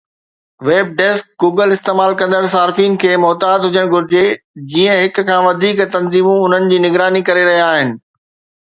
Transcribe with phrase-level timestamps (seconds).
[0.67, 4.25] WebDeskGoogle استعمال ڪندڙ صارفين کي محتاط هجڻ گهرجي
[4.73, 7.99] جيئن هڪ کان وڌيڪ تنظيمون انهن جي نگراني ڪري رهيا آهن